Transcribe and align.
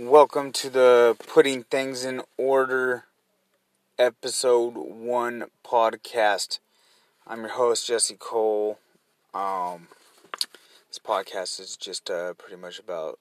Welcome 0.00 0.52
to 0.52 0.70
the 0.70 1.16
Putting 1.26 1.64
Things 1.64 2.04
in 2.04 2.22
Order 2.36 3.06
episode 3.98 4.74
1 4.76 5.46
podcast. 5.66 6.60
I'm 7.26 7.40
your 7.40 7.48
host 7.48 7.88
Jesse 7.88 8.14
Cole. 8.16 8.78
Um 9.34 9.88
this 10.88 11.00
podcast 11.04 11.58
is 11.58 11.76
just 11.76 12.12
uh, 12.12 12.34
pretty 12.34 12.54
much 12.54 12.78
about 12.78 13.18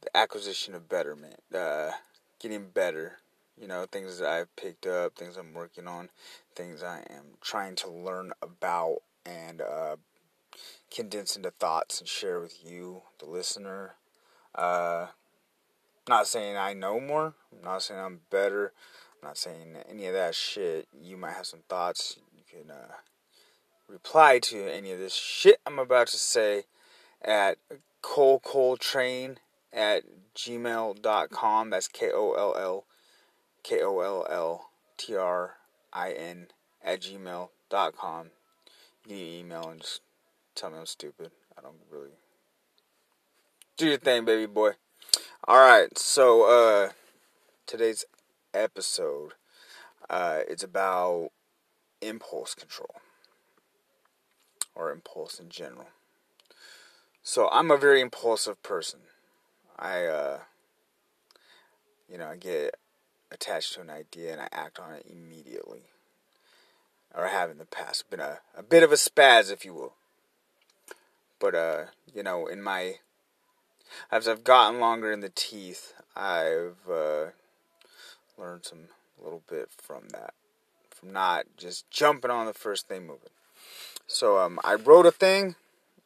the 0.00 0.16
acquisition 0.16 0.74
of 0.74 0.88
betterment, 0.88 1.40
uh, 1.54 1.90
getting 2.38 2.70
better, 2.70 3.18
you 3.60 3.68
know, 3.68 3.84
things 3.84 4.20
that 4.20 4.30
I've 4.30 4.56
picked 4.56 4.86
up, 4.86 5.16
things 5.16 5.36
I'm 5.36 5.52
working 5.52 5.86
on, 5.86 6.08
things 6.54 6.82
I 6.82 7.00
am 7.10 7.36
trying 7.42 7.74
to 7.74 7.90
learn 7.90 8.32
about 8.40 9.00
and 9.26 9.60
uh, 9.60 9.96
condense 10.90 11.36
into 11.36 11.50
thoughts 11.50 12.00
and 12.00 12.08
share 12.08 12.40
with 12.40 12.64
you, 12.64 13.02
the 13.18 13.26
listener. 13.26 13.96
Uh, 14.54 15.06
not 16.08 16.26
saying 16.26 16.56
I 16.56 16.72
know 16.74 17.00
more. 17.00 17.34
I'm 17.52 17.64
not 17.64 17.82
saying 17.82 18.00
I'm 18.00 18.20
better. 18.30 18.72
I'm 19.22 19.28
not 19.28 19.38
saying 19.38 19.76
any 19.88 20.06
of 20.06 20.14
that 20.14 20.34
shit. 20.34 20.88
You 21.00 21.16
might 21.16 21.34
have 21.34 21.46
some 21.46 21.62
thoughts. 21.68 22.18
You 22.34 22.42
can 22.48 22.70
uh, 22.70 22.94
reply 23.88 24.38
to 24.40 24.72
any 24.72 24.92
of 24.92 24.98
this 24.98 25.14
shit 25.14 25.60
I'm 25.66 25.78
about 25.78 26.08
to 26.08 26.16
say 26.16 26.64
at 27.22 27.58
Cole 28.02 28.40
Coltrane 28.40 29.38
at 29.72 30.04
gmail.com. 30.34 31.70
That's 31.70 31.88
K 31.88 32.10
O 32.12 32.32
L 32.32 32.56
L 32.58 32.84
K 33.62 33.80
O 33.82 34.00
L 34.00 34.26
L 34.30 34.70
T 34.96 35.16
R 35.16 35.56
I 35.92 36.12
N 36.12 36.48
at 36.82 37.02
gmail.com. 37.02 38.30
You 39.06 39.08
can 39.08 39.16
email 39.16 39.68
and 39.68 39.80
just 39.80 40.00
tell 40.54 40.70
me 40.70 40.78
I'm 40.78 40.86
stupid. 40.86 41.30
I 41.58 41.62
don't 41.62 41.76
really. 41.90 42.10
Do 43.80 43.88
your 43.88 43.96
thing, 43.96 44.26
baby 44.26 44.44
boy. 44.44 44.72
Alright, 45.48 45.96
so 45.96 46.42
uh 46.42 46.90
today's 47.66 48.04
episode 48.52 49.32
uh 50.10 50.40
it's 50.46 50.62
about 50.62 51.30
impulse 52.02 52.54
control 52.54 52.96
or 54.74 54.92
impulse 54.92 55.40
in 55.40 55.48
general. 55.48 55.86
So 57.22 57.48
I'm 57.50 57.70
a 57.70 57.78
very 57.78 58.02
impulsive 58.02 58.62
person. 58.62 59.00
I 59.78 60.04
uh 60.04 60.38
you 62.06 62.18
know, 62.18 62.26
I 62.26 62.36
get 62.36 62.76
attached 63.32 63.72
to 63.72 63.80
an 63.80 63.88
idea 63.88 64.32
and 64.32 64.42
I 64.42 64.48
act 64.52 64.78
on 64.78 64.92
it 64.92 65.06
immediately. 65.10 65.84
Or 67.14 67.28
I 67.28 67.30
have 67.30 67.50
in 67.50 67.56
the 67.56 67.64
past. 67.64 68.10
Been 68.10 68.20
a, 68.20 68.40
a 68.54 68.62
bit 68.62 68.82
of 68.82 68.92
a 68.92 68.96
spaz, 68.96 69.50
if 69.50 69.64
you 69.64 69.72
will. 69.72 69.94
But 71.38 71.54
uh, 71.54 71.84
you 72.14 72.22
know, 72.22 72.46
in 72.46 72.60
my 72.60 72.96
as 74.10 74.28
I've 74.28 74.44
gotten 74.44 74.80
longer 74.80 75.12
in 75.12 75.20
the 75.20 75.32
teeth, 75.34 75.94
I've 76.16 76.88
uh, 76.90 77.26
learned 78.38 78.64
some 78.64 78.88
little 79.22 79.42
bit 79.48 79.68
from 79.76 80.08
that, 80.10 80.34
from 80.90 81.12
not 81.12 81.46
just 81.56 81.90
jumping 81.90 82.30
on 82.30 82.46
the 82.46 82.54
first 82.54 82.88
thing 82.88 83.06
moving. 83.06 83.30
So 84.06 84.38
um, 84.38 84.58
I 84.64 84.74
wrote 84.74 85.06
a 85.06 85.12
thing. 85.12 85.54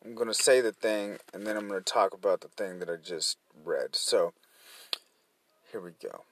I'm 0.05 0.15
gonna 0.15 0.35
say 0.35 0.61
the 0.61 0.73
thing, 0.73 1.19
and 1.33 1.47
then 1.47 1.57
I'm 1.57 1.69
gonna 1.69 1.81
talk 1.81 2.13
about 2.13 2.43
the 2.43 2.49
thing 2.49 2.79
that 2.81 2.91
I 2.91 2.97
just 2.97 3.39
read. 3.65 3.97
So 3.97 4.35
here 5.73 5.81
we 5.81 5.93
go. 6.03 6.25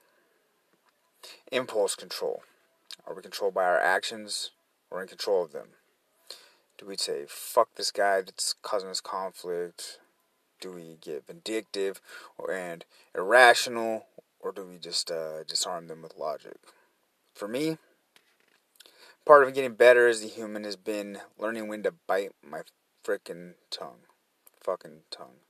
Impulse 1.50 1.95
control. 1.95 2.42
Are 3.06 3.14
we 3.14 3.23
controlled 3.23 3.55
by 3.55 3.64
our 3.64 3.80
actions 3.80 4.50
or 4.91 5.00
in 5.03 5.08
control 5.08 5.42
of 5.45 5.53
them? 5.53 5.69
Do 6.78 6.86
we 6.86 6.97
say, 6.97 7.25
fuck 7.27 7.75
this 7.77 7.91
guy 7.91 8.20
that's 8.20 8.55
causing 8.62 8.91
us 8.91 9.00
conflict? 9.00 9.98
Do 10.62 10.70
we 10.70 10.96
get 11.00 11.27
vindictive 11.27 12.00
or 12.38 12.52
and 12.52 12.86
irrational, 13.14 14.06
or 14.41 14.52
do 14.52 14.64
we 14.64 14.78
just 14.78 15.10
uh, 15.10 15.42
disarm 15.44 15.88
them 15.88 16.00
with 16.00 16.16
logic? 16.16 16.56
For 17.34 17.48
me, 17.48 17.77
part 19.27 19.46
of 19.46 19.52
getting 19.52 19.74
better 19.74 20.08
as 20.08 20.24
a 20.24 20.28
human 20.28 20.64
has 20.64 20.77
been 20.77 21.18
learning 21.39 21.68
when 21.68 21.83
to 21.83 21.92
bite 22.06 22.30
my 22.48 22.62
freaking 23.05 23.55
tongue, 23.70 24.06
fucking 24.61 25.00
tongue. 25.11 25.40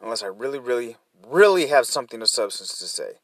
Unless 0.00 0.22
I 0.22 0.26
really, 0.26 0.58
really, 0.58 0.96
really 1.26 1.66
have 1.66 1.86
something 1.86 2.22
of 2.22 2.28
substance 2.28 2.78
to 2.78 2.86
say, 2.86 3.14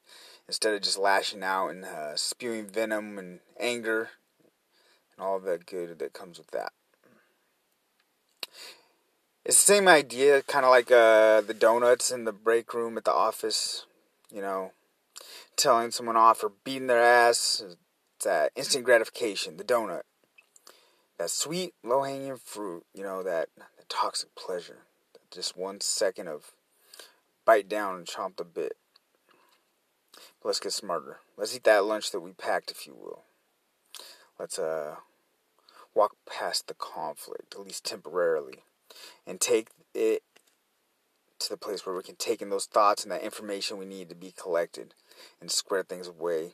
instead 0.49 0.75
of 0.75 0.83
just 0.83 0.99
lashing 0.99 1.45
out 1.45 1.69
and 1.69 1.85
uh, 1.85 2.17
spewing 2.17 2.67
venom 2.67 3.19
and 3.19 3.41
anger 3.61 4.11
and 5.17 5.25
all 5.25 5.39
that 5.39 5.67
good 5.67 5.99
that 5.99 6.13
comes 6.13 6.39
with 6.39 6.51
that. 6.51 6.73
It's 9.45 9.65
the 9.65 9.75
same 9.75 9.89
idea, 9.89 10.43
kind 10.43 10.65
of 10.65 10.71
like 10.71 10.93
uh, 10.93 11.41
the 11.41 11.55
donuts 11.55 12.13
in 12.13 12.25
the 12.25 12.33
break 12.33 12.73
room 12.75 12.97
at 12.97 13.05
the 13.05 13.13
office. 13.13 13.87
You 14.31 14.41
know, 14.41 14.71
telling 15.57 15.91
someone 15.91 16.17
off 16.17 16.45
or 16.45 16.53
beating 16.63 16.87
their 16.87 17.03
ass. 17.03 17.61
It's 17.65 17.77
that 18.25 18.53
instant 18.55 18.85
gratification, 18.85 19.57
the 19.57 19.65
donut. 19.65 20.03
That 21.19 21.29
sweet, 21.29 21.75
low 21.83 22.05
hanging 22.05 22.37
fruit, 22.37 22.85
you 22.95 23.03
know, 23.03 23.25
that, 23.25 23.49
that 23.57 23.89
toxic 23.89 24.33
pleasure. 24.37 24.79
That 25.13 25.31
just 25.33 25.57
one 25.57 25.81
second 25.81 26.29
of 26.29 26.53
bite 27.45 27.69
down 27.69 27.97
and 27.97 28.07
chomp 28.07 28.37
the 28.37 28.45
bit. 28.45 28.77
But 30.41 30.49
let's 30.49 30.61
get 30.61 30.73
smarter. 30.73 31.19
Let's 31.37 31.55
eat 31.57 31.65
that 31.65 31.85
lunch 31.85 32.13
that 32.13 32.21
we 32.21 32.31
packed, 32.31 32.71
if 32.71 32.87
you 32.87 32.95
will. 32.95 33.25
Let's 34.39 34.59
uh, 34.59 34.97
walk 35.95 36.13
past 36.27 36.69
the 36.69 36.75
conflict, 36.75 37.55
at 37.55 37.65
least 37.65 37.85
temporarily 37.85 38.63
and 39.27 39.41
take 39.41 39.69
it 39.95 40.23
to 41.39 41.49
the 41.49 41.57
place 41.57 41.85
where 41.85 41.95
we 41.97 42.03
can 42.03 42.17
take 42.17 42.41
in 42.41 42.51
those 42.51 42.67
thoughts 42.67 43.03
and 43.03 43.13
that 43.13 43.23
information 43.23 43.79
we 43.79 43.85
need 43.85 44.09
to 44.09 44.15
be 44.15 44.33
collected 44.33 44.95
and 45.41 45.51
square 45.51 45.83
things 45.83 46.07
away 46.07 46.53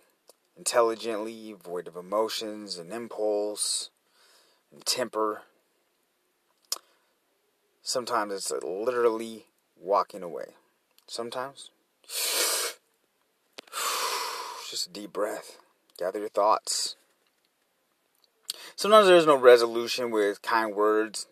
intelligently, 0.59 1.55
void 1.55 1.87
of 1.87 1.97
emotions 1.97 2.77
and 2.77 2.93
impulse 2.93 3.91
and 4.73 4.85
temper. 4.85 5.43
Sometimes 7.81 8.33
it's 8.35 8.51
literally 8.63 9.47
walking 9.81 10.23
away. 10.23 10.57
Sometimes, 11.07 11.71
just 14.69 14.89
a 14.89 14.91
deep 14.91 15.13
breath. 15.13 15.59
Gather 15.97 16.19
your 16.19 16.29
thoughts. 16.29 16.97
Sometimes 18.77 19.07
there's 19.07 19.27
no 19.27 19.37
resolution 19.37 20.11
with 20.11 20.43
kind 20.43 20.75
words 20.75 21.27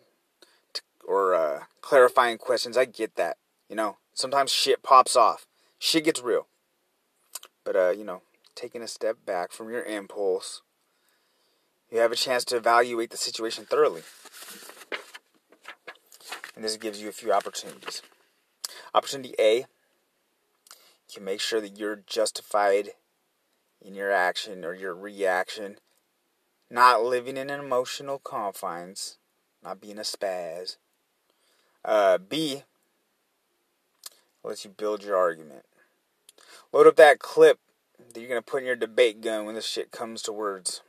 or 1.07 1.33
uh, 1.33 1.63
clarifying 1.81 2.37
questions. 2.37 2.77
I 2.77 2.85
get 2.85 3.15
that. 3.15 3.37
You 3.67 3.75
know, 3.75 3.97
sometimes 4.13 4.51
shit 4.51 4.83
pops 4.83 5.15
off. 5.15 5.47
Shit 5.79 6.03
gets 6.03 6.21
real. 6.21 6.47
But, 7.63 7.75
uh, 7.75 7.89
you 7.89 8.03
know, 8.03 8.21
taking 8.55 8.81
a 8.81 8.87
step 8.87 9.17
back 9.25 9.51
from 9.51 9.69
your 9.69 9.83
impulse, 9.83 10.61
you 11.91 11.99
have 11.99 12.11
a 12.11 12.15
chance 12.15 12.43
to 12.45 12.57
evaluate 12.57 13.09
the 13.09 13.17
situation 13.17 13.65
thoroughly. 13.65 14.03
And 16.55 16.63
this 16.63 16.77
gives 16.77 17.01
you 17.01 17.09
a 17.09 17.13
few 17.13 17.31
opportunities. 17.31 18.01
Opportunity 18.93 19.35
A, 19.39 19.65
you 21.15 21.21
make 21.21 21.39
sure 21.39 21.61
that 21.61 21.77
you're 21.77 22.03
justified 22.07 22.89
in 23.81 23.95
your 23.95 24.11
action 24.11 24.65
or 24.65 24.73
your 24.73 24.95
reaction, 24.95 25.77
not 26.69 27.03
living 27.03 27.37
in 27.37 27.49
emotional 27.49 28.19
confines, 28.19 29.17
not 29.63 29.79
being 29.79 29.97
a 29.97 30.01
spaz. 30.01 30.77
Uh, 31.87 32.17
B 32.17 32.63
lets 34.43 34.65
you 34.65 34.69
build 34.69 35.03
your 35.03 35.15
argument. 35.15 35.63
Load 36.73 36.85
up 36.85 36.97
that 36.97 37.19
clip 37.19 37.59
that 37.97 38.19
you're 38.19 38.29
going 38.29 38.41
to 38.41 38.45
put 38.45 38.61
in 38.61 38.67
your 38.67 38.75
debate 38.75 39.21
gun 39.21 39.45
when 39.45 39.55
this 39.55 39.65
shit 39.65 39.89
comes 39.89 40.21
to 40.23 40.33
words. 40.33 40.81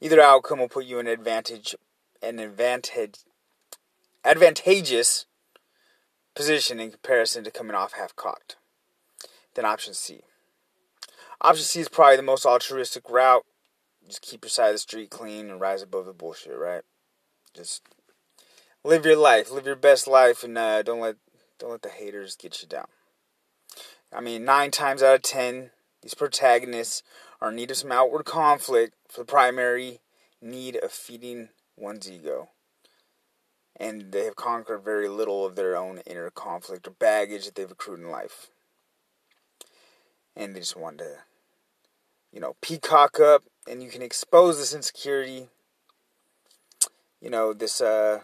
Either 0.00 0.20
outcome 0.20 0.58
will 0.58 0.68
put 0.68 0.84
you 0.84 0.98
in 0.98 1.06
advantage, 1.06 1.76
an 2.20 2.40
advantage, 2.40 3.20
advantageous 4.24 5.26
position 6.34 6.80
in 6.80 6.90
comparison 6.90 7.44
to 7.44 7.50
coming 7.50 7.76
off 7.76 7.92
half 7.92 8.16
cocked. 8.16 8.56
Then 9.54 9.64
option 9.64 9.94
C. 9.94 10.22
Option 11.40 11.64
C 11.64 11.80
is 11.80 11.88
probably 11.88 12.16
the 12.16 12.22
most 12.22 12.44
altruistic 12.44 13.08
route. 13.08 13.44
Just 14.06 14.22
keep 14.22 14.44
your 14.44 14.50
side 14.50 14.68
of 14.68 14.74
the 14.74 14.78
street 14.78 15.10
clean 15.10 15.48
and 15.50 15.60
rise 15.60 15.82
above 15.82 16.06
the 16.06 16.12
bullshit, 16.12 16.58
right? 16.58 16.82
Just 17.54 17.82
live 18.84 19.06
your 19.06 19.16
life, 19.16 19.50
live 19.50 19.66
your 19.66 19.76
best 19.76 20.06
life, 20.06 20.42
and 20.42 20.56
uh, 20.58 20.82
don't 20.82 21.00
let 21.00 21.16
don't 21.58 21.70
let 21.70 21.82
the 21.82 21.88
haters 21.88 22.36
get 22.36 22.60
you 22.62 22.68
down. 22.68 22.86
I 24.12 24.20
mean, 24.20 24.44
nine 24.44 24.70
times 24.70 25.02
out 25.02 25.14
of 25.14 25.22
ten, 25.22 25.70
these 26.02 26.14
protagonists 26.14 27.02
are 27.40 27.50
in 27.50 27.56
need 27.56 27.70
of 27.70 27.76
some 27.76 27.92
outward 27.92 28.24
conflict 28.24 28.94
for 29.08 29.20
the 29.20 29.26
primary 29.26 30.00
need 30.40 30.76
of 30.76 30.92
feeding 30.92 31.48
one's 31.76 32.10
ego. 32.10 32.48
And 33.76 34.12
they 34.12 34.24
have 34.24 34.36
conquered 34.36 34.84
very 34.84 35.08
little 35.08 35.46
of 35.46 35.56
their 35.56 35.76
own 35.76 35.98
inner 36.06 36.30
conflict 36.30 36.86
or 36.86 36.90
baggage 36.90 37.46
that 37.46 37.54
they've 37.54 37.70
accrued 37.70 38.00
in 38.00 38.10
life. 38.10 38.48
And 40.36 40.54
they 40.54 40.60
just 40.60 40.76
want 40.76 40.98
to, 40.98 41.16
you 42.32 42.40
know, 42.40 42.56
peacock 42.60 43.18
up, 43.18 43.44
and 43.66 43.82
you 43.82 43.90
can 43.90 44.02
expose 44.02 44.58
this 44.58 44.74
insecurity, 44.74 45.48
you 47.20 47.30
know, 47.30 47.52
this, 47.52 47.80
uh, 47.80 48.20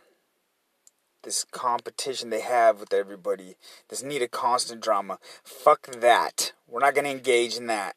this 1.28 1.44
competition 1.44 2.30
they 2.30 2.40
have 2.40 2.80
with 2.80 2.94
everybody, 2.94 3.54
this 3.90 4.02
need 4.02 4.22
of 4.22 4.30
constant 4.30 4.80
drama. 4.80 5.18
Fuck 5.44 5.82
that. 6.00 6.52
We're 6.66 6.80
not 6.80 6.94
gonna 6.94 7.10
engage 7.10 7.58
in 7.58 7.66
that. 7.66 7.96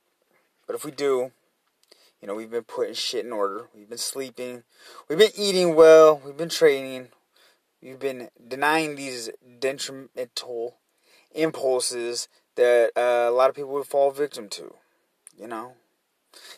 But 0.68 0.76
if 0.76 0.84
we 0.84 0.92
do, 0.92 1.32
you 2.22 2.28
know, 2.28 2.36
we've 2.36 2.52
been 2.52 2.66
putting 2.66 2.94
shit 2.94 3.26
in 3.26 3.32
order. 3.32 3.70
We've 3.74 3.88
been 3.88 3.98
sleeping. 3.98 4.64
We've 5.08 5.18
been 5.18 5.32
eating 5.38 5.76
well. 5.76 6.22
We've 6.26 6.36
been 6.36 6.50
training. 6.50 7.08
We've 7.82 7.98
been 7.98 8.28
denying 8.46 8.96
these 8.96 9.30
detrimental 9.62 10.76
impulses 11.34 12.28
that 12.56 12.92
uh, 12.98 13.30
a 13.30 13.32
lot 13.32 13.50
of 13.50 13.56
people 13.56 13.72
would 13.72 13.88
fall 13.88 14.12
victim 14.12 14.50
to. 14.50 14.76
You 15.40 15.48
know, 15.48 15.76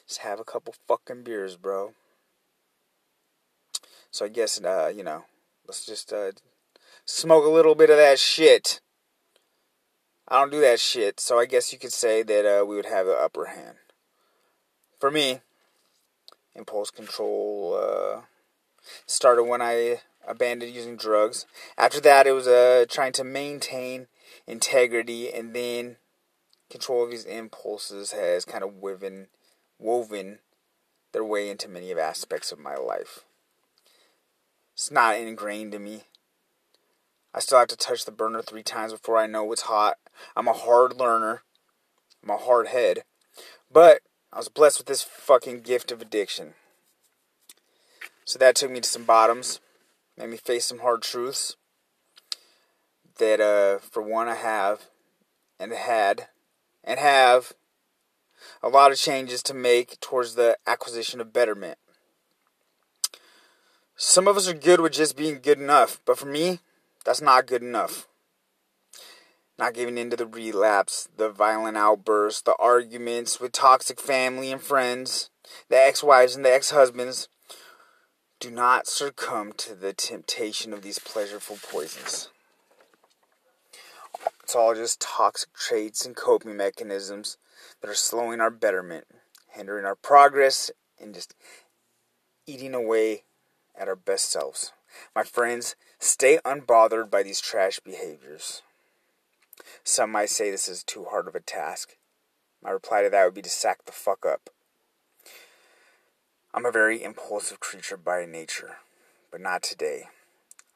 just 0.08 0.22
have 0.22 0.40
a 0.40 0.44
couple 0.44 0.74
fucking 0.88 1.22
beers, 1.22 1.56
bro. 1.56 1.94
So 4.10 4.26
I 4.26 4.30
guess, 4.30 4.60
uh, 4.60 4.92
you 4.94 5.04
know, 5.04 5.26
let's 5.68 5.86
just 5.86 6.12
uh, 6.12 6.32
smoke 7.06 7.46
a 7.46 7.50
little 7.50 7.76
bit 7.76 7.90
of 7.90 7.98
that 7.98 8.20
shit. 8.20 8.82
I 10.28 10.40
don't 10.40 10.52
do 10.52 10.62
that 10.62 10.80
shit, 10.80 11.20
so 11.20 11.38
I 11.38 11.46
guess 11.46 11.74
you 11.74 11.80
could 11.80 11.94
say 11.94 12.24
that 12.24 12.46
uh, 12.46 12.66
we 12.66 12.76
would 12.76 12.86
have 12.86 13.06
the 13.06 13.14
upper 13.14 13.46
hand. 13.46 13.78
For 15.00 15.12
me, 15.12 15.42
impulse 16.56 16.92
control 16.92 17.80
uh, 17.80 18.22
started 19.06 19.44
when 19.44 19.62
I 19.62 20.02
abandoned 20.28 20.74
using 20.74 20.96
drugs. 20.96 21.46
After 21.78 22.00
that, 22.02 22.26
it 22.26 22.32
was 22.32 22.48
uh, 22.48 22.86
trying 22.90 23.12
to 23.14 23.24
maintain 23.24 24.08
integrity, 24.48 25.32
and 25.32 25.54
then 25.54 25.98
control 26.70 27.04
of 27.04 27.12
these 27.12 27.26
impulses 27.26 28.14
has 28.14 28.46
kind 28.46 28.64
of 28.64 28.76
woven, 28.76 29.28
woven 29.78 30.40
their 31.12 31.24
way 31.24 31.50
into 31.50 31.68
many 31.68 31.92
of 31.92 31.98
aspects 31.98 32.52
of 32.52 32.60
my 32.60 32.76
life. 32.76 33.26
It's 34.74 34.90
not 34.90 35.18
ingrained 35.18 35.76
in 35.76 35.84
me. 35.84 36.04
I 37.34 37.40
still 37.40 37.60
have 37.60 37.68
to 37.70 37.78
touch 37.78 38.06
the 38.06 38.12
burner 38.12 38.42
three 38.42 38.64
times 38.64 38.92
before 38.92 39.18
I 39.18 39.28
know 39.28 39.52
it's 39.52 39.64
hot. 39.64 39.98
I'm 40.36 40.48
a 40.48 40.54
hard 40.54 41.00
learner. 41.00 41.42
I'm 42.24 42.30
a 42.30 42.38
hard 42.38 42.68
head. 42.68 43.04
But 43.72 44.02
I 44.32 44.38
was 44.38 44.50
blessed 44.50 44.80
with 44.80 44.88
this 44.88 45.02
fucking 45.02 45.62
gift 45.62 45.92
of 45.92 46.02
addiction. 46.02 46.54
So 48.26 48.40
that 48.40 48.56
took 48.56 48.72
me 48.72 48.80
to 48.80 48.90
some 48.90 49.04
bottoms, 49.04 49.60
made 50.18 50.30
me 50.30 50.38
face 50.38 50.66
some 50.66 50.80
hard 50.80 51.02
truths 51.02 51.58
that, 53.18 53.42
uh, 53.42 53.80
for 53.80 54.02
one, 54.02 54.28
I 54.28 54.36
have 54.36 54.88
and 55.60 55.72
had 55.72 56.28
and 56.84 57.00
have 57.00 57.54
a 58.62 58.70
lot 58.70 58.92
of 58.92 58.98
changes 58.98 59.42
to 59.44 59.54
make 59.54 60.00
towards 60.00 60.36
the 60.36 60.58
acquisition 60.68 61.22
of 61.22 61.34
betterment. 61.34 61.78
Some 63.96 64.28
of 64.28 64.38
us 64.38 64.48
are 64.48 64.54
good 64.54 64.82
with 64.82 64.94
just 64.94 65.16
being 65.16 65.40
good 65.42 65.60
enough, 65.60 66.00
but 66.06 66.18
for 66.18 66.26
me, 66.26 66.60
that's 67.04 67.22
not 67.22 67.48
good 67.48 67.62
enough 67.62 68.08
not 69.58 69.74
giving 69.74 69.98
in 69.98 70.10
to 70.10 70.16
the 70.16 70.26
relapse, 70.26 71.08
the 71.16 71.30
violent 71.30 71.78
outbursts, 71.78 72.42
the 72.42 72.56
arguments 72.58 73.40
with 73.40 73.52
toxic 73.52 74.00
family 74.00 74.52
and 74.52 74.62
friends, 74.62 75.30
the 75.70 75.78
ex 75.78 76.04
wives 76.04 76.36
and 76.36 76.44
the 76.44 76.54
ex 76.54 76.72
husbands. 76.72 77.28
Do 78.40 78.50
not 78.52 78.88
succumb 78.88 79.54
to 79.58 79.76
the 79.76 79.94
temptation 79.94 80.74
of 80.74 80.82
these 80.82 81.00
pleasureful 81.00 81.62
poisons. 81.64 82.30
It's 84.44 84.56
all 84.56 84.76
just 84.76 85.00
toxic 85.00 85.54
traits 85.54 86.06
and 86.06 86.16
coping 86.16 86.58
mechanisms 86.58 87.38
that 87.82 87.90
are 87.90 87.96
slowing 87.96 88.42
our 88.42 88.52
betterment, 88.52 89.06
hindering 89.48 89.86
our 89.86 89.96
progress, 89.96 90.72
and 91.00 91.14
just 91.14 91.36
eating 92.46 92.74
away 92.74 93.24
at 93.80 93.88
our 93.88 93.96
best 93.96 94.30
selves. 94.30 94.74
My 95.16 95.24
friends, 95.24 95.76
stay 96.00 96.40
unbothered 96.46 97.10
by 97.10 97.24
these 97.24 97.42
trash 97.42 97.80
behaviors. 97.80 98.62
Some 99.84 100.12
might 100.12 100.30
say 100.30 100.50
this 100.52 100.68
is 100.68 100.84
too 100.84 101.06
hard 101.10 101.28
of 101.28 101.36
a 101.36 101.40
task. 101.40 101.96
My 102.64 102.72
reply 102.72 103.04
to 103.04 103.10
that 103.10 103.26
would 103.26 103.34
be 103.34 103.42
to 103.42 103.50
sack 103.50 103.86
the 103.86 103.92
fuck 103.92 104.26
up. 104.26 104.50
I'm 106.54 106.66
a 106.66 106.72
very 106.72 107.04
impulsive 107.04 107.60
creature 107.60 107.98
by 107.98 108.26
nature, 108.26 108.78
but 109.32 109.42
not 109.42 109.64
today. 109.64 110.04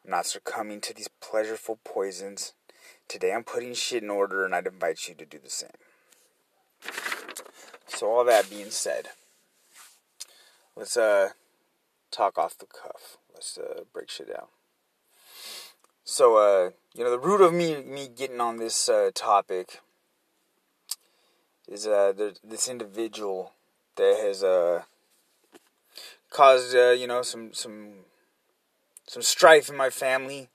I'm 0.04 0.12
not 0.12 0.25
succumbing 0.25 0.81
to 0.81 0.94
these 0.94 1.10
pleasureful 1.22 1.78
poisons. 1.84 2.54
Today 3.08 3.34
I'm 3.34 3.44
putting 3.44 3.74
shit 3.74 4.04
in 4.04 4.10
order 4.10 4.44
and 4.44 4.56
I'd 4.56 4.68
invite 4.68 5.08
you 5.08 5.13
to 5.16 5.25
do 5.25 5.38
the 5.38 5.50
same. 5.50 5.70
So 7.88 8.10
all 8.10 8.25
that 8.25 8.50
being 8.50 8.72
said, 8.72 9.10
let's 10.75 10.98
uh 10.98 11.30
talk 12.12 12.38
off 12.38 12.58
the 12.58 12.66
cuff. 12.66 13.18
Let's 13.38 13.60
uh 13.60 13.84
break 13.94 14.10
shit 14.10 14.34
down. 14.34 14.48
So, 16.04 16.38
uh, 16.38 16.72
you 16.95 17.04
know, 17.04 17.12
the 17.12 17.19
root 17.19 17.42
of 17.42 17.54
me 17.54 17.84
me 17.84 18.07
getting 18.07 18.42
on 18.42 18.57
this 18.57 18.89
uh, 18.89 19.12
topic 19.13 19.81
is 21.68 21.86
uh, 21.86 22.13
this 22.44 22.68
individual 22.68 23.54
that 23.95 24.18
has 24.19 24.44
uh, 24.44 24.84
caused 26.31 26.75
uh, 26.75 26.89
you 26.89 27.06
know 27.06 27.22
some 27.22 27.54
some 27.54 28.06
some 29.06 29.22
strife 29.22 29.69
in 29.69 29.78
my 29.78 29.92
family, 29.92 30.50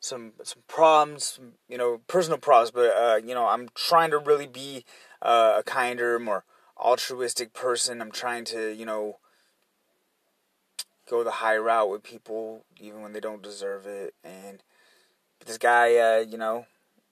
some 0.00 0.32
some 0.42 0.62
problems, 0.66 1.38
you 1.68 1.76
know, 1.76 2.00
personal 2.06 2.38
problems. 2.38 2.70
But 2.70 2.96
uh, 2.96 3.16
you 3.16 3.34
know, 3.34 3.48
I'm 3.48 3.68
trying 3.74 4.12
to 4.12 4.18
really 4.18 4.46
be 4.46 4.86
uh, 5.20 5.56
a 5.58 5.62
kinder, 5.62 6.18
more 6.18 6.44
altruistic 6.78 7.52
person. 7.52 8.00
I'm 8.00 8.12
trying 8.12 8.46
to 8.46 8.72
you 8.72 8.86
know 8.86 9.18
go 11.08 11.22
the 11.22 11.30
high 11.30 11.56
route 11.56 11.90
with 11.90 12.02
people 12.02 12.64
even 12.80 13.02
when 13.02 13.12
they 13.12 13.20
don't 13.20 13.42
deserve 13.42 13.86
it 13.86 14.14
and 14.22 14.62
this 15.46 15.58
guy, 15.58 15.96
uh, 15.96 16.20
you 16.20 16.38
know, 16.38 16.66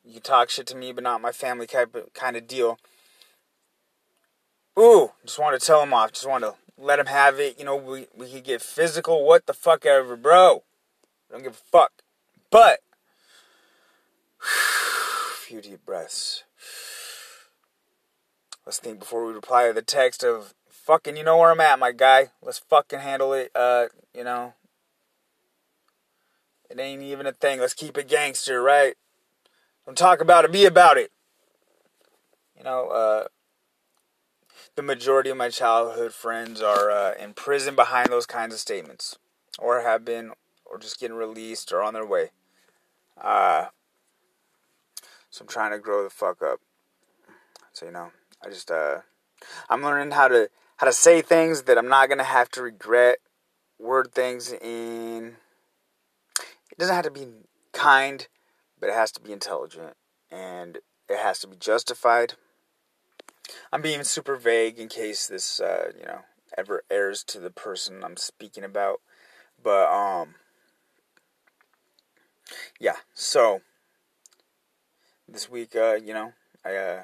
you 0.04 0.20
talk 0.20 0.50
shit 0.50 0.66
to 0.68 0.76
me, 0.76 0.92
but 0.92 1.04
not 1.04 1.20
my 1.20 1.32
family 1.32 1.66
kind 1.66 2.36
of 2.36 2.46
deal. 2.46 2.78
Ooh, 4.78 5.12
just 5.24 5.38
want 5.38 5.58
to 5.58 5.64
tell 5.64 5.82
him 5.82 5.92
off. 5.92 6.12
Just 6.12 6.28
want 6.28 6.44
to 6.44 6.54
let 6.78 6.98
him 6.98 7.06
have 7.06 7.38
it. 7.38 7.58
You 7.58 7.64
know, 7.64 7.76
we 7.76 8.06
we 8.16 8.30
could 8.30 8.44
get 8.44 8.62
physical. 8.62 9.26
What 9.26 9.46
the 9.46 9.52
fuck 9.52 9.84
ever, 9.84 10.16
bro. 10.16 10.64
Don't 11.30 11.42
give 11.42 11.52
a 11.52 11.70
fuck. 11.70 11.92
But 12.50 12.80
few 14.40 15.60
deep 15.60 15.84
breaths. 15.84 16.44
Let's 18.64 18.78
think 18.78 19.00
before 19.00 19.26
we 19.26 19.32
reply 19.32 19.66
to 19.66 19.72
the 19.72 19.82
text 19.82 20.24
of 20.24 20.54
fucking. 20.82 21.16
You 21.16 21.24
know 21.24 21.38
where 21.38 21.50
I'm 21.50 21.60
at, 21.60 21.78
my 21.78 21.92
guy. 21.92 22.28
Let's 22.42 22.58
fucking 22.58 23.00
handle 23.00 23.32
it. 23.32 23.50
Uh, 23.54 23.86
you 24.14 24.24
know, 24.24 24.54
it 26.70 26.78
ain't 26.78 27.02
even 27.02 27.26
a 27.26 27.32
thing. 27.32 27.60
Let's 27.60 27.74
keep 27.74 27.96
it 27.96 28.08
gangster, 28.08 28.62
right? 28.62 28.94
Don't 29.86 29.98
talk 29.98 30.20
about 30.20 30.44
it, 30.44 30.52
be 30.52 30.64
about 30.64 30.96
it. 30.96 31.10
You 32.56 32.64
know, 32.64 32.88
uh, 32.88 33.24
the 34.76 34.82
majority 34.82 35.30
of 35.30 35.36
my 35.36 35.48
childhood 35.48 36.12
friends 36.12 36.60
are 36.62 36.90
uh, 36.90 37.14
in 37.18 37.34
prison 37.34 37.74
behind 37.74 38.08
those 38.08 38.26
kinds 38.26 38.54
of 38.54 38.60
statements, 38.60 39.18
or 39.58 39.80
have 39.80 40.04
been, 40.04 40.32
or 40.64 40.78
just 40.78 41.00
getting 41.00 41.16
released, 41.16 41.72
or 41.72 41.82
on 41.82 41.94
their 41.94 42.06
way. 42.06 42.30
Uh, 43.20 43.66
so 45.30 45.42
I'm 45.42 45.48
trying 45.48 45.72
to 45.72 45.78
grow 45.78 46.04
the 46.04 46.10
fuck 46.10 46.42
up. 46.42 46.60
So 47.72 47.86
you 47.86 47.92
know, 47.92 48.12
I 48.44 48.48
just 48.48 48.70
uh, 48.70 48.98
I'm 49.68 49.82
learning 49.82 50.12
how 50.12 50.28
to 50.28 50.48
how 50.82 50.86
to 50.86 50.92
say 50.92 51.22
things 51.22 51.62
that 51.62 51.78
I'm 51.78 51.86
not 51.86 52.08
gonna 52.08 52.24
have 52.24 52.48
to 52.50 52.62
regret. 52.62 53.18
Word 53.78 54.10
things 54.12 54.52
in 54.52 55.36
it 56.72 56.76
doesn't 56.76 56.96
have 56.96 57.04
to 57.04 57.10
be 57.12 57.28
kind, 57.72 58.26
but 58.80 58.88
it 58.88 58.94
has 58.96 59.12
to 59.12 59.20
be 59.20 59.30
intelligent 59.30 59.94
and 60.28 60.78
it 61.08 61.18
has 61.20 61.38
to 61.38 61.46
be 61.46 61.54
justified. 61.56 62.34
I'm 63.72 63.80
being 63.80 64.02
super 64.02 64.34
vague 64.34 64.80
in 64.80 64.88
case 64.88 65.28
this, 65.28 65.60
uh, 65.60 65.92
you 65.96 66.04
know, 66.04 66.22
ever 66.58 66.82
airs 66.90 67.22
to 67.28 67.38
the 67.38 67.50
person 67.50 68.02
I'm 68.02 68.16
speaking 68.16 68.64
about. 68.64 69.02
But, 69.62 69.86
um, 69.86 70.34
yeah, 72.80 72.96
so 73.14 73.60
this 75.28 75.48
week, 75.48 75.76
uh, 75.76 75.94
you 75.94 76.12
know, 76.12 76.32
I, 76.64 76.74
uh, 76.74 77.02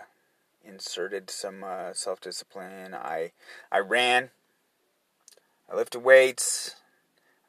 inserted 0.69 1.31
some, 1.31 1.65
uh, 1.65 1.93
self 1.95 2.21
discipline. 2.21 2.95
I, 2.95 3.33
I 3.73 3.79
ran, 3.79 4.31
I 5.71 5.77
lifted 5.77 6.01
weights, 6.01 6.77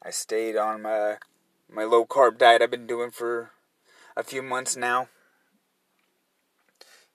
I 0.02 0.10
stayed 0.10 0.56
on 0.56 0.82
my 0.82 1.18
my 1.68 1.84
low 1.84 2.04
carb 2.06 2.38
diet 2.38 2.62
I've 2.62 2.70
been 2.70 2.86
doing 2.86 3.10
for 3.10 3.52
a 4.16 4.24
few 4.24 4.42
months 4.42 4.76
now. 4.76 5.08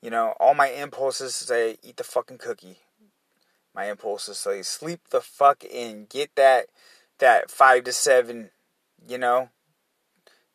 You 0.01 0.11
know, 0.11 0.35
all 0.39 0.53
my 0.53 0.69
impulses 0.69 1.35
say 1.35 1.77
eat 1.81 1.97
the 1.97 2.03
fucking 2.03 2.37
cookie. 2.37 2.77
My 3.73 3.89
impulses 3.89 4.37
say 4.37 4.61
sleep 4.61 5.09
the 5.09 5.19
fuck 5.19 5.63
in. 5.63 6.05
Get 6.09 6.35
that 6.35 6.67
that 7.17 7.49
five 7.49 7.85
to 7.85 7.91
seven, 7.91 8.51
you 9.07 9.17
know. 9.17 9.49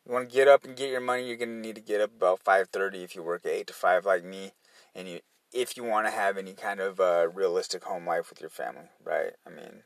You 0.05 0.13
want 0.13 0.29
to 0.29 0.35
get 0.35 0.47
up 0.47 0.63
and 0.63 0.75
get 0.75 0.89
your 0.89 1.01
money, 1.01 1.27
you're 1.27 1.37
gonna 1.37 1.51
need 1.51 1.75
to 1.75 1.81
get 1.81 2.01
up 2.01 2.11
about 2.15 2.39
five 2.39 2.69
thirty 2.69 3.03
if 3.03 3.13
you 3.13 3.23
work 3.23 3.45
eight 3.45 3.67
to 3.67 3.73
five 3.73 4.05
like 4.05 4.23
me, 4.23 4.53
and 4.95 5.07
you 5.07 5.19
if 5.53 5.75
you 5.75 5.83
want 5.83 6.07
to 6.07 6.11
have 6.11 6.37
any 6.37 6.53
kind 6.53 6.79
of 6.79 6.99
uh, 6.99 7.27
realistic 7.33 7.83
home 7.83 8.05
life 8.05 8.29
with 8.29 8.41
your 8.41 8.49
family, 8.49 8.89
right? 9.03 9.33
I 9.45 9.49
mean, 9.49 9.83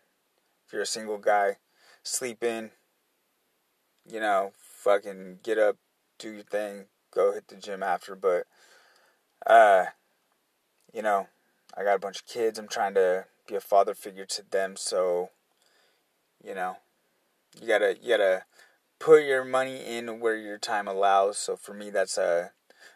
if 0.66 0.74
you're 0.74 0.84
a 0.84 0.88
single 0.88 1.18
guy, 1.18 1.58
sleep 2.04 2.44
in, 2.44 2.72
you 4.08 4.20
know, 4.20 4.52
fucking 4.58 5.40
get 5.44 5.58
up, 5.58 5.78
do 6.20 6.32
your 6.32 6.44
thing, 6.44 6.86
go 7.14 7.34
hit 7.34 7.48
the 7.48 7.56
gym 7.56 7.82
after. 7.82 8.16
But, 8.16 8.46
uh, 9.48 9.86
you 10.94 11.02
know, 11.02 11.28
I 11.76 11.84
got 11.84 11.96
a 11.96 12.00
bunch 12.00 12.20
of 12.20 12.28
kids. 12.28 12.60
I'm 12.60 12.68
trying 12.68 12.94
to 12.96 13.26
be 13.48 13.56
a 13.56 13.62
father 13.62 13.94
figure 13.94 14.26
to 14.26 14.44
them. 14.50 14.76
So, 14.78 15.30
you 16.44 16.54
know, 16.54 16.78
you 17.60 17.68
gotta 17.68 17.98
you 18.02 18.10
gotta 18.10 18.44
put 19.00 19.24
your 19.24 19.44
money 19.44 19.84
in 19.86 20.20
where 20.20 20.38
your 20.38 20.58
time 20.58 20.88
allows. 20.88 21.38
So 21.38 21.56
for 21.56 21.74
me, 21.74 21.90
that's 21.90 22.18
uh 22.18 22.50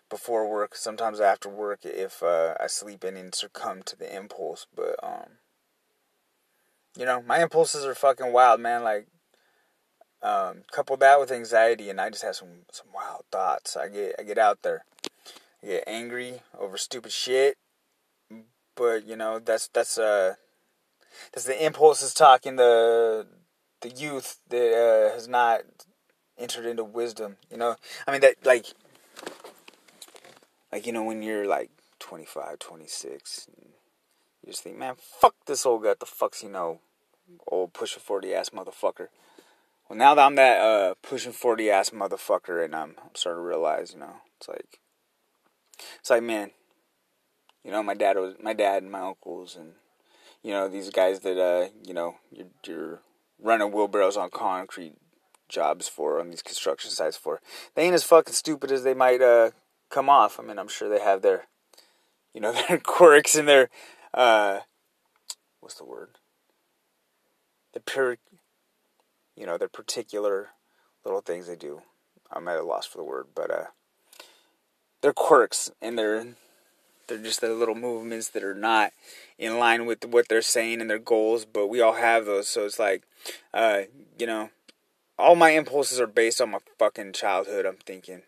before 0.09 0.49
work. 0.49 0.75
Sometimes 0.75 1.19
after 1.19 1.49
work, 1.49 1.79
if 1.83 2.21
uh, 2.23 2.55
I 2.59 2.67
sleep 2.67 3.03
in 3.03 3.15
and 3.17 3.33
succumb 3.33 3.83
to 3.83 3.95
the 3.95 4.13
impulse. 4.13 4.67
But 4.75 4.95
um, 5.03 5.37
you 6.97 7.05
know, 7.05 7.21
my 7.21 7.41
impulses 7.41 7.85
are 7.85 7.95
fucking 7.95 8.33
wild, 8.33 8.59
man. 8.59 8.83
Like, 8.83 9.07
um, 10.21 10.63
couple 10.71 10.97
that 10.97 11.19
with 11.19 11.31
anxiety, 11.31 11.89
and 11.89 12.01
I 12.01 12.09
just 12.09 12.23
have 12.23 12.35
some 12.35 12.65
some 12.71 12.87
wild 12.93 13.23
thoughts. 13.31 13.77
I 13.77 13.87
get 13.87 14.15
I 14.19 14.23
get 14.23 14.37
out 14.37 14.61
there, 14.63 14.83
I 15.63 15.67
get 15.67 15.83
angry 15.87 16.41
over 16.57 16.77
stupid 16.77 17.11
shit. 17.11 17.57
But 18.75 19.05
you 19.05 19.15
know, 19.15 19.39
that's 19.39 19.67
that's 19.67 19.97
uh, 19.97 20.35
that's 21.33 21.45
the 21.45 21.63
impulses 21.65 22.13
talking. 22.13 22.55
The 22.55 23.27
the 23.81 23.89
youth 23.89 24.39
that 24.49 24.73
uh, 24.73 25.13
has 25.13 25.27
not 25.27 25.61
entered 26.37 26.65
into 26.65 26.83
wisdom. 26.83 27.37
You 27.51 27.57
know, 27.57 27.75
I 28.07 28.11
mean 28.11 28.21
that 28.21 28.45
like 28.45 28.65
like 30.71 30.85
you 30.85 30.93
know 30.93 31.03
when 31.03 31.23
you're 31.23 31.47
like 31.47 31.71
25, 31.99 32.59
26, 32.59 33.47
you 34.43 34.51
just 34.51 34.63
think, 34.63 34.77
man, 34.77 34.95
fuck 34.97 35.35
this 35.45 35.65
old 35.65 35.83
guy. 35.83 35.95
The 35.99 36.05
fuck's 36.05 36.43
you 36.43 36.49
know, 36.49 36.79
old 37.47 37.73
pushing 37.73 38.01
forty 38.01 38.33
ass 38.33 38.49
motherfucker. 38.49 39.07
Well, 39.87 39.97
now 39.97 40.15
that 40.15 40.25
I'm 40.25 40.35
that 40.35 40.59
uh, 40.59 40.93
pushing 41.01 41.33
forty 41.33 41.69
ass 41.69 41.89
motherfucker, 41.89 42.63
and 42.63 42.75
I'm, 42.75 42.95
I'm 43.01 43.15
starting 43.15 43.43
to 43.43 43.47
realize, 43.47 43.93
you 43.93 43.99
know, 43.99 44.15
it's 44.37 44.47
like, 44.47 44.79
it's 45.99 46.09
like, 46.09 46.23
man, 46.23 46.51
you 47.63 47.71
know, 47.71 47.83
my 47.83 47.93
dad 47.93 48.17
was 48.17 48.35
my 48.41 48.53
dad 48.53 48.83
and 48.83 48.91
my 48.91 49.01
uncles, 49.01 49.55
and 49.55 49.73
you 50.41 50.51
know 50.51 50.67
these 50.67 50.89
guys 50.89 51.19
that 51.21 51.37
uh, 51.37 51.69
you 51.85 51.93
know, 51.93 52.15
you're, 52.31 52.47
you're 52.65 52.99
running 53.41 53.71
wheelbarrows 53.71 54.17
on 54.17 54.29
concrete 54.29 54.95
jobs 55.49 55.87
for 55.87 56.19
on 56.19 56.29
these 56.29 56.41
construction 56.41 56.91
sites 56.91 57.17
for. 57.17 57.41
They 57.75 57.83
ain't 57.83 57.95
as 57.95 58.03
fucking 58.03 58.33
stupid 58.33 58.71
as 58.71 58.83
they 58.83 58.93
might 58.93 59.21
uh, 59.21 59.51
come 59.89 60.09
off. 60.09 60.39
I 60.39 60.43
mean, 60.43 60.59
I'm 60.59 60.67
sure 60.67 60.89
they 60.89 61.03
have 61.03 61.21
their, 61.21 61.45
you 62.33 62.41
know, 62.41 62.51
their 62.67 62.79
quirks 62.79 63.35
and 63.35 63.47
their, 63.47 63.69
uh, 64.13 64.59
what's 65.59 65.75
the 65.75 65.85
word? 65.85 66.09
The 67.73 67.79
pure, 67.79 68.17
you 69.35 69.45
know, 69.45 69.57
their 69.57 69.69
particular 69.69 70.49
little 71.05 71.21
things 71.21 71.47
they 71.47 71.55
do. 71.55 71.81
I'm 72.31 72.47
at 72.47 72.57
a 72.57 72.63
loss 72.63 72.85
for 72.85 72.97
the 72.97 73.03
word, 73.03 73.27
but 73.33 73.51
uh, 73.51 73.65
their 75.01 75.13
quirks 75.13 75.71
and 75.81 75.97
their 75.97 76.25
they're 77.07 77.17
just 77.17 77.41
their 77.41 77.53
little 77.53 77.75
movements 77.75 78.29
that 78.29 78.43
are 78.43 78.53
not 78.53 78.93
in 79.39 79.57
line 79.57 79.87
with 79.87 80.05
what 80.05 80.27
they're 80.27 80.43
saying 80.43 80.79
and 80.79 80.89
their 80.89 80.99
goals. 80.99 81.43
But 81.43 81.67
we 81.67 81.81
all 81.81 81.93
have 81.93 82.25
those, 82.25 82.47
so 82.47 82.65
it's 82.65 82.77
like, 82.77 83.03
uh, 83.51 83.81
you 84.17 84.27
know, 84.27 84.51
all 85.17 85.35
my 85.35 85.49
impulses 85.49 85.99
are 85.99 86.07
based 86.07 86.39
on 86.39 86.51
my 86.51 86.59
fucking 86.77 87.13
childhood. 87.13 87.65
I'm 87.65 87.77
thinking 87.77 88.21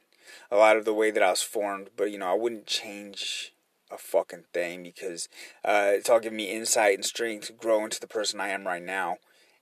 a 0.50 0.56
lot 0.56 0.78
of 0.78 0.86
the 0.86 0.94
way 0.94 1.12
that 1.12 1.24
I 1.24 1.30
was 1.30 1.42
formed, 1.42 1.90
but 1.96 2.12
you 2.12 2.18
know, 2.18 2.30
I 2.30 2.36
wouldn't 2.36 2.66
change 2.66 3.54
a 3.92 3.98
fucking 3.98 4.46
thing 4.54 4.84
because 4.84 5.28
uh, 5.66 5.92
it's 5.94 6.10
all 6.10 6.20
giving 6.20 6.38
me 6.38 6.50
insight 6.50 6.96
and 6.96 7.06
strength 7.06 7.48
to 7.48 7.54
grow 7.54 7.84
into 7.84 8.00
the 8.00 8.08
person 8.08 8.40
I 8.40 8.50
am 8.50 8.66
right 8.66 8.84
now. 8.84 9.18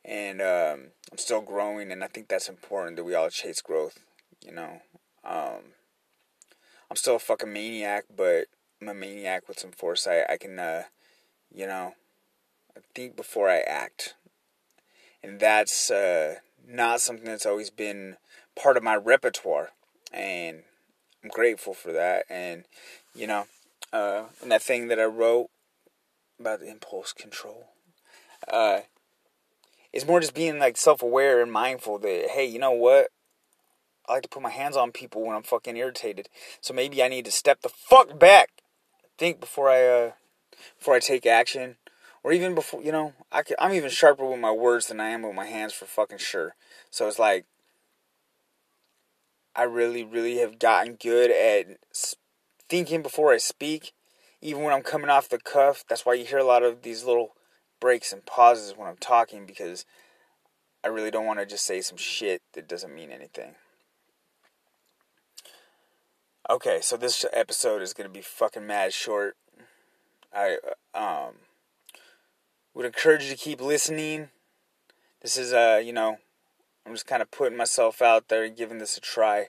And 0.05 0.41
um, 0.41 0.91
I'm 1.11 1.17
still 1.17 1.41
growing, 1.41 1.91
and 1.91 2.03
I 2.03 2.07
think 2.07 2.27
that's 2.27 2.49
important 2.49 2.95
that 2.95 3.03
we 3.03 3.15
all 3.15 3.29
chase 3.29 3.61
growth. 3.61 3.99
You 4.41 4.53
know, 4.53 4.81
um, 5.25 5.73
I'm 6.89 6.95
still 6.95 7.17
a 7.17 7.19
fucking 7.19 7.51
maniac, 7.51 8.05
but 8.15 8.45
I'm 8.81 8.87
a 8.87 8.93
maniac 8.93 9.47
with 9.47 9.59
some 9.59 9.71
foresight. 9.71 10.23
I 10.29 10.37
can, 10.37 10.57
uh, 10.57 10.83
you 11.53 11.67
know, 11.67 11.95
think 12.95 13.15
before 13.15 13.49
I 13.49 13.59
act, 13.59 14.15
and 15.21 15.39
that's 15.39 15.91
uh, 15.91 16.35
not 16.65 17.01
something 17.01 17.25
that's 17.25 17.45
always 17.45 17.69
been 17.69 18.15
part 18.55 18.77
of 18.77 18.83
my 18.83 18.95
repertoire, 18.95 19.71
and 20.11 20.63
I'm 21.23 21.29
grateful 21.29 21.73
for 21.73 21.91
that. 21.91 22.25
And 22.29 22.65
you 23.15 23.27
know, 23.27 23.45
uh, 23.91 24.25
and 24.41 24.51
that 24.51 24.61
thing 24.61 24.87
that 24.87 24.99
I 24.99 25.05
wrote 25.05 25.49
about 26.39 26.61
impulse 26.61 27.13
control, 27.13 27.69
uh, 28.51 28.81
it's 29.91 30.07
more 30.07 30.19
just 30.19 30.35
being 30.35 30.59
like 30.59 30.77
self-aware 30.77 31.41
and 31.41 31.51
mindful 31.51 31.99
that 31.99 32.29
hey, 32.31 32.45
you 32.45 32.59
know 32.59 32.71
what. 32.71 33.09
I 34.07 34.13
like 34.13 34.23
to 34.23 34.29
put 34.29 34.41
my 34.41 34.49
hands 34.49 34.75
on 34.75 34.91
people 34.91 35.23
when 35.23 35.35
I'm 35.35 35.43
fucking 35.43 35.77
irritated. 35.77 36.29
So 36.61 36.73
maybe 36.73 37.03
I 37.03 37.09
need 37.09 37.25
to 37.25 37.31
step 37.31 37.61
the 37.61 37.69
fuck 37.69 38.17
back, 38.17 38.49
think 39.19 39.39
before 39.39 39.69
I 39.69 39.85
uh, 39.85 40.11
before 40.79 40.95
I 40.95 40.99
take 40.99 41.27
action, 41.27 41.75
or 42.23 42.31
even 42.31 42.55
before 42.55 42.81
you 42.81 42.91
know 42.91 43.13
I 43.31 43.43
can, 43.43 43.55
I'm 43.59 43.73
even 43.73 43.89
sharper 43.89 44.25
with 44.25 44.39
my 44.39 44.51
words 44.51 44.87
than 44.87 44.99
I 44.99 45.09
am 45.09 45.21
with 45.21 45.35
my 45.35 45.45
hands 45.45 45.73
for 45.73 45.85
fucking 45.85 46.17
sure. 46.17 46.55
So 46.89 47.07
it's 47.07 47.19
like 47.19 47.45
I 49.59 49.63
really, 49.63 50.05
really 50.05 50.37
have 50.37 50.57
gotten 50.57 50.93
good 50.93 51.31
at 51.31 51.77
thinking 52.69 53.01
before 53.01 53.33
I 53.33 53.39
speak, 53.39 53.91
even 54.39 54.63
when 54.63 54.71
I'm 54.71 54.83
coming 54.83 55.09
off 55.09 55.27
the 55.27 55.37
cuff. 55.37 55.83
That's 55.89 56.05
why 56.05 56.13
you 56.13 56.23
hear 56.23 56.37
a 56.37 56.45
lot 56.45 56.63
of 56.63 56.81
these 56.81 57.03
little 57.03 57.35
breaks 57.81 58.13
and 58.13 58.25
pauses 58.25 58.77
when 58.77 58.87
I'm 58.87 58.95
talking 58.95 59.45
because 59.45 59.83
I 60.81 60.87
really 60.87 61.11
don't 61.11 61.25
want 61.25 61.39
to 61.39 61.45
just 61.45 61.65
say 61.65 61.81
some 61.81 61.97
shit 61.97 62.41
that 62.53 62.69
doesn't 62.69 62.95
mean 62.95 63.11
anything. 63.11 63.55
Okay, 66.49 66.79
so 66.81 66.95
this 66.95 67.25
episode 67.33 67.81
is 67.81 67.91
going 67.91 68.07
to 68.07 68.13
be 68.13 68.21
fucking 68.21 68.65
mad 68.65 68.93
short. 68.93 69.35
I 70.33 70.59
um 70.93 71.33
would 72.73 72.85
encourage 72.85 73.25
you 73.25 73.31
to 73.31 73.35
keep 73.35 73.59
listening. 73.59 74.29
This 75.21 75.35
is 75.35 75.51
uh, 75.51 75.81
you 75.83 75.91
know, 75.91 76.19
I'm 76.85 76.93
just 76.93 77.07
kind 77.07 77.21
of 77.21 77.31
putting 77.31 77.57
myself 77.57 78.01
out 78.01 78.27
there 78.27 78.43
and 78.43 78.57
giving 78.57 78.79
this 78.79 78.97
a 78.97 79.01
try. 79.01 79.47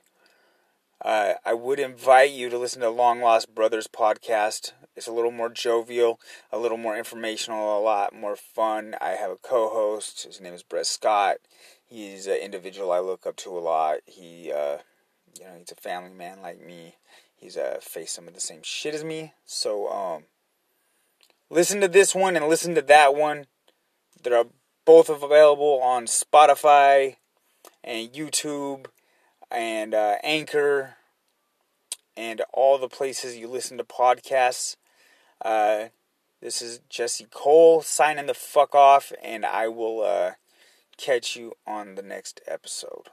Uh, 1.03 1.33
I 1.43 1.53
would 1.53 1.79
invite 1.79 2.31
you 2.31 2.49
to 2.49 2.57
listen 2.59 2.81
to 2.81 2.89
Long 2.89 3.21
Lost 3.21 3.55
Brothers 3.55 3.87
podcast. 3.87 4.73
It's 4.95 5.07
a 5.07 5.11
little 5.11 5.31
more 5.31 5.49
jovial, 5.49 6.19
a 6.51 6.59
little 6.59 6.77
more 6.77 6.95
informational, 6.95 7.79
a 7.79 7.81
lot 7.81 8.13
more 8.13 8.35
fun. 8.35 8.95
I 9.01 9.11
have 9.11 9.31
a 9.31 9.37
co-host. 9.37 10.25
His 10.25 10.39
name 10.39 10.53
is 10.53 10.61
Brett 10.61 10.85
Scott. 10.85 11.37
He's 11.87 12.27
an 12.27 12.35
individual 12.35 12.91
I 12.91 12.99
look 12.99 13.25
up 13.25 13.35
to 13.37 13.57
a 13.57 13.59
lot. 13.59 13.97
He, 14.05 14.51
uh, 14.51 14.77
you 15.39 15.45
know, 15.45 15.55
he's 15.57 15.71
a 15.71 15.75
family 15.75 16.11
man 16.11 16.41
like 16.41 16.63
me. 16.63 16.95
He's 17.35 17.57
uh, 17.57 17.79
faced 17.81 18.13
some 18.13 18.27
of 18.27 18.35
the 18.35 18.39
same 18.39 18.61
shit 18.61 18.93
as 18.93 19.03
me. 19.03 19.33
So, 19.43 19.89
um, 19.89 20.23
listen 21.49 21.81
to 21.81 21.87
this 21.87 22.13
one 22.13 22.35
and 22.35 22.47
listen 22.47 22.75
to 22.75 22.81
that 22.83 23.15
one. 23.15 23.47
They're 24.21 24.45
both 24.85 25.09
available 25.09 25.79
on 25.81 26.05
Spotify, 26.05 27.15
and 27.83 28.11
YouTube 28.11 28.87
and 29.49 29.93
uh, 29.93 30.15
Anchor 30.23 30.95
and 32.15 32.41
all 32.53 32.77
the 32.77 32.87
places 32.89 33.37
you 33.37 33.47
listen 33.47 33.77
to 33.77 33.83
podcasts. 33.83 34.75
Uh, 35.43 35.85
this 36.41 36.61
is 36.61 36.79
Jesse 36.89 37.27
Cole 37.29 37.81
signing 37.81 38.25
the 38.25 38.33
fuck 38.33 38.73
off, 38.75 39.11
and 39.23 39.45
I 39.45 39.67
will 39.67 40.01
uh, 40.03 40.31
catch 40.97 41.35
you 41.35 41.53
on 41.67 41.95
the 41.95 42.01
next 42.01 42.41
episode. 42.47 43.09